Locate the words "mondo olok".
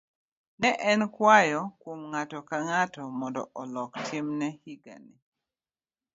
3.19-3.91